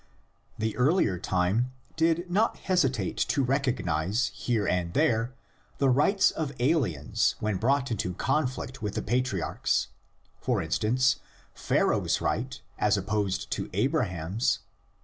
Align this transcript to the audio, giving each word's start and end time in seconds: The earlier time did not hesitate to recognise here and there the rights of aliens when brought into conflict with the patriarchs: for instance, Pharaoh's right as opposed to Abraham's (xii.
The 0.57 0.75
earlier 0.77 1.19
time 1.19 1.73
did 1.95 2.27
not 2.31 2.57
hesitate 2.57 3.17
to 3.17 3.43
recognise 3.43 4.31
here 4.33 4.65
and 4.67 4.95
there 4.95 5.35
the 5.77 5.91
rights 5.91 6.31
of 6.31 6.53
aliens 6.59 7.35
when 7.39 7.57
brought 7.57 7.91
into 7.91 8.15
conflict 8.15 8.81
with 8.81 8.95
the 8.95 9.03
patriarchs: 9.03 9.89
for 10.39 10.59
instance, 10.59 11.17
Pharaoh's 11.53 12.19
right 12.19 12.59
as 12.79 12.97
opposed 12.97 13.51
to 13.51 13.69
Abraham's 13.75 14.61
(xii. 14.63 14.65